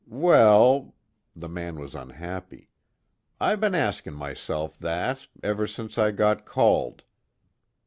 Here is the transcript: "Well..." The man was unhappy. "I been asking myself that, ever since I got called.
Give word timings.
"Well..." 0.09 0.95
The 1.35 1.47
man 1.47 1.79
was 1.79 1.93
unhappy. 1.93 2.71
"I 3.39 3.55
been 3.55 3.75
asking 3.75 4.15
myself 4.15 4.75
that, 4.79 5.27
ever 5.43 5.67
since 5.67 5.95
I 5.99 6.09
got 6.09 6.43
called. 6.43 7.03